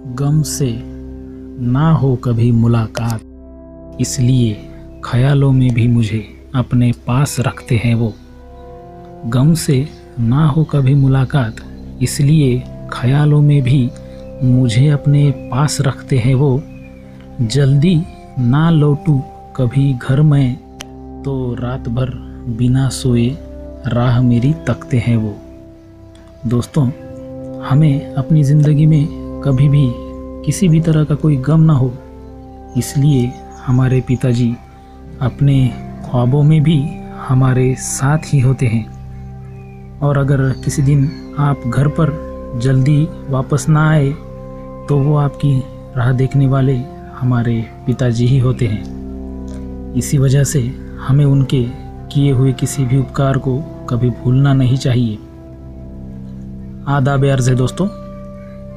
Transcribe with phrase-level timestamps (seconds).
[0.00, 0.70] गम से
[1.62, 4.54] ना हो कभी मुलाकात। इसलिए
[5.04, 6.18] ख्यालों में भी मुझे
[6.54, 8.12] अपने पास रखते हैं वो।
[9.26, 9.86] गम से
[10.20, 11.56] ना हो कभी मुलाकात,
[12.02, 12.58] इसलिए
[12.92, 13.90] ख्यालों में भी
[14.44, 16.62] मुझे अपने पास रखते हैं वो।
[17.42, 17.94] जल्दी
[18.40, 19.20] ना लौटूं
[19.56, 20.56] कभी घर में
[21.22, 22.10] तो रात भर
[22.58, 23.28] बिना सोए
[23.88, 25.36] राह मेरी तकते हैं वो।
[26.46, 26.90] दोस्तों,
[27.62, 29.86] हमें अपनी ज़िंदगी में कभी भी
[30.44, 31.92] किसी भी तरह का कोई गम ना हो।
[32.76, 33.32] इसलिए
[33.66, 34.56] हमारे पिताजी
[35.20, 35.68] अपने
[36.10, 36.82] ख्वाबों में भी
[37.28, 42.12] हमारे साथ ही होते हैं। और अगर किसी दिन आप घर पर
[42.62, 44.08] जल्दी वापस ना आए
[44.88, 45.62] तो वो आपकी
[45.96, 46.76] राह देखने वाले
[47.14, 50.60] हमारे पिताजी ही होते हैं। इसी वजह से
[51.00, 51.62] हमें उनके
[52.12, 53.58] किए हुए किसी भी उपकार को
[53.90, 55.14] कभी भूलना नहीं चाहिए।
[56.88, 57.88] आदाब अर्ज़ है दोस्तों।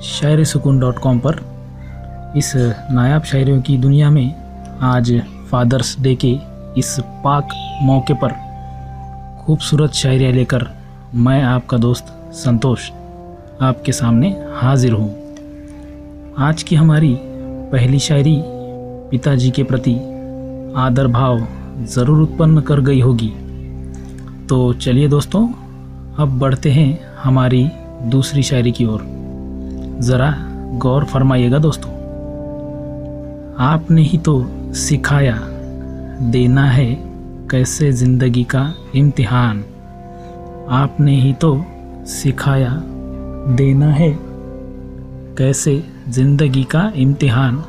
[0.03, 1.35] शायर सुकून डॉट कॉम पर।
[2.37, 2.51] इस
[2.91, 5.11] नायाब शायरियों की दुनिया में आज
[5.51, 6.31] फादर्स डे के
[6.77, 7.49] इस पाक
[7.83, 8.33] मौके पर
[9.45, 10.67] खूबसूरत शायरियाँ लेकर
[11.15, 12.89] मैं आपका दोस्त संतोष
[13.61, 15.09] आपके सामने हाजिर हूँ।
[16.39, 17.15] आज की हमारी
[17.71, 18.37] पहली शायरी
[19.11, 19.95] पिताजी के प्रति
[20.77, 21.47] आदर भाव
[21.85, 23.33] ज़रूर उत्पन्न कर गई होगी।
[24.49, 25.47] तो चलिए दोस्तों,
[26.19, 27.67] अब बढ़ते हैं हमारी
[28.05, 29.22] दूसरी शायरी की ओर।
[29.99, 30.33] ज़रा
[30.77, 31.91] गौर फरमाइएगा दोस्तों।
[33.59, 35.35] आपने ही तो सिखाया,
[36.31, 36.85] देना है
[37.51, 39.63] कैसे ज़िंदगी का इम्तिहान।
[40.71, 41.65] आपने ही तो
[42.05, 42.71] सिखाया,
[43.55, 44.09] देना है
[45.37, 47.63] कैसे ज़िंदगी का इम्तिहान।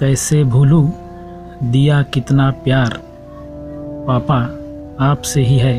[0.00, 0.88] कैसे भूलूं
[1.62, 3.00] दिया कितना प्यार,
[4.08, 4.40] पापा
[5.04, 5.76] आपसे ही है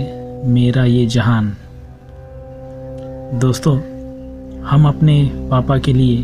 [0.47, 1.55] मेरा ये जहान।
[3.39, 3.77] दोस्तों
[4.65, 6.23] हम अपने पापा के लिए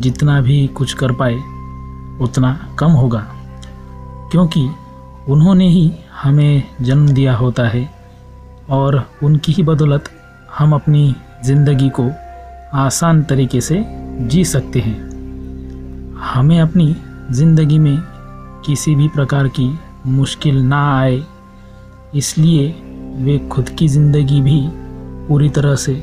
[0.00, 1.34] जितना भी कुछ कर पाए,
[2.20, 3.20] उतना कम होगा।
[4.32, 4.68] क्योंकि
[5.28, 5.90] उन्होंने ही
[6.22, 7.88] हमें जन्म दिया होता है
[8.70, 10.08] और उनकी ही बदौलत
[10.58, 12.10] हम अपनी ज़िंदगी को
[12.76, 13.84] आसान तरीके से
[14.20, 14.96] जी सकते हैं।
[16.24, 16.94] हमें अपनी
[17.30, 17.98] ज़िंदगी में
[18.66, 21.22] किसी भी प्रकार की मुश्किल ना आए,
[22.14, 22.68] इसलिए
[23.18, 24.60] वे खुद की ज़िंदगी भी
[25.28, 25.94] पूरी तरह से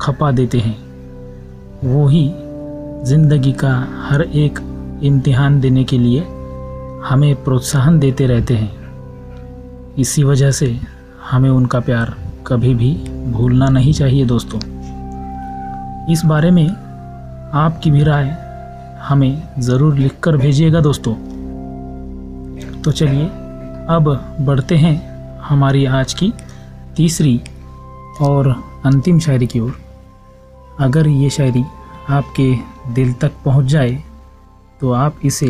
[0.00, 0.91] खपा देते हैं।
[1.84, 2.28] वो ही
[3.04, 3.70] ज़िंदगी का
[4.08, 4.58] हर एक
[5.02, 6.20] इम्तिहान देने के लिए
[7.04, 10.66] हमें प्रोत्साहन देते रहते हैं। इसी वजह से
[11.30, 12.14] हमें उनका प्यार
[12.46, 12.92] कभी भी
[13.32, 14.60] भूलना नहीं चाहिए दोस्तों।
[16.12, 16.66] इस बारे में
[17.54, 18.30] आपकी भी राय
[19.02, 21.14] हमें ज़रूर लिखकर भेजिएगा दोस्तों।
[22.82, 23.26] तो चलिए
[23.88, 24.96] अब बढ़ते हैं
[25.40, 26.32] हमारी आज की
[26.96, 27.40] तीसरी
[28.20, 28.54] और
[28.86, 29.78] अंतिम शायरी की ओर।
[30.82, 31.64] अगर ये शायरी
[32.10, 32.52] आपके
[32.94, 34.02] दिल तक पहुँच जाए
[34.80, 35.48] तो आप इसे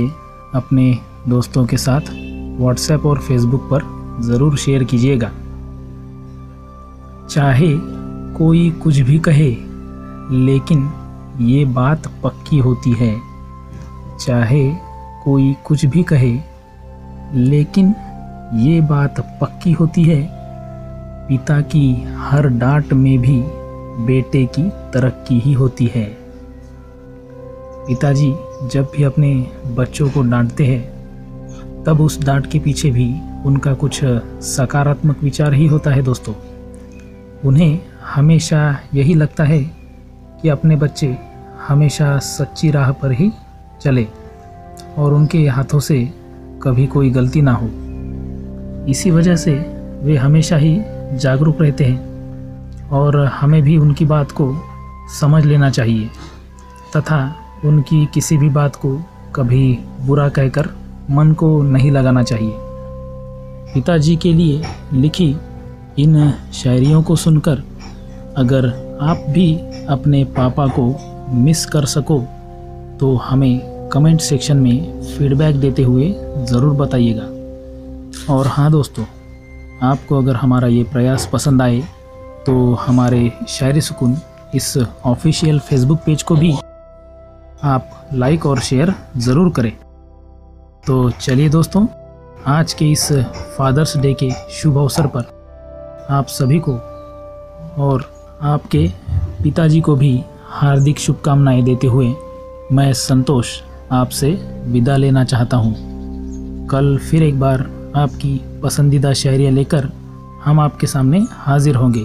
[0.55, 0.93] अपने
[1.29, 2.11] दोस्तों के साथ
[2.59, 3.83] व्हाट्सएप और फेसबुक पर
[4.23, 5.31] ज़रूर शेयर कीजिएगा।
[7.31, 7.71] चाहे
[8.37, 9.51] कोई कुछ भी कहे,
[10.37, 10.89] लेकिन
[11.41, 13.15] ये बात पक्की होती है।
[14.19, 14.69] चाहे
[15.25, 16.33] कोई कुछ भी कहे,
[17.35, 17.95] लेकिन
[18.59, 20.21] ये बात पक्की होती है।
[21.29, 23.41] पिता की हर डांट में भी
[24.01, 26.05] बेटे की तरक्की ही होती है।
[27.87, 28.35] पिताजी
[28.69, 30.93] जब भी अपने बच्चों को डांटते हैं,
[31.85, 33.15] तब उस डांट के पीछे भी
[33.47, 34.01] उनका कुछ
[34.41, 36.35] सकारात्मक विचार ही होता है दोस्तों।
[37.45, 37.79] उन्हें
[38.15, 39.63] हमेशा यही लगता है
[40.43, 41.19] कि अपने बच्चे
[41.69, 43.31] हमेशा सच्ची राह पर ही
[43.81, 44.07] चले
[44.99, 46.13] और उनके हाथों से
[46.63, 47.69] कभी कोई गलती ना हो।
[48.89, 49.53] इसी वजह से
[50.03, 50.83] वे हमेशा ही
[51.19, 52.12] जागरूक रहते हैं।
[52.93, 54.55] और हमें भी उनकी बात को
[55.21, 56.09] समझ लेना चाहिए,
[56.97, 57.21] तथा
[57.65, 58.97] उनकी किसी भी बात को
[59.35, 60.69] कभी बुरा कहकर
[61.11, 62.53] मन को नहीं लगाना चाहिए।
[63.75, 65.35] पिताजी के लिए लिखी
[65.99, 67.63] इन शायरियों को सुनकर,
[68.37, 68.67] अगर
[69.03, 69.55] आप भी
[69.89, 70.85] अपने पापा को
[71.37, 72.19] मिस कर सको
[73.01, 76.13] तो हमें कमेंट सेक्शन में फीडबैक देते हुए
[76.47, 79.05] ज़रूर बताइएगा। और हाँ दोस्तों,
[79.83, 81.83] आपको अगर हमारा ये प्रयास पसंद आए
[82.47, 84.17] तो हमारे शायरी सुकून
[84.55, 86.53] इस ऑफिशियल फेसबुक पेज को भी
[87.65, 89.73] आप लाइक और शेयर ज़रूर करें।
[90.87, 91.87] तो चलिए दोस्तों,
[92.47, 93.13] आज के इस
[93.57, 96.73] फादर्स डे के शुभ अवसर पर आप सभी को
[97.83, 98.05] और
[98.43, 98.87] आपके
[99.43, 102.13] पिताजी को भी हार्दिक शुभकामनाएँ देते हुए
[102.73, 103.61] मैं संतोष
[103.93, 104.31] आपसे
[104.67, 105.75] विदा लेना चाहता हूँ।
[106.69, 107.61] कल फिर एक बार
[107.97, 109.89] आपकी पसंदीदा शायरियाँ लेकर
[110.45, 112.05] हम आपके सामने हाजिर होंगे।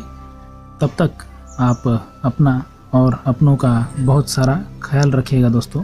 [0.81, 1.11] तब तक
[1.59, 1.83] आप
[2.23, 2.63] अपना
[2.93, 5.83] और अपनों का बहुत सारा ख्याल रखिएगा दोस्तों।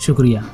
[0.00, 0.44] शुक्रिया।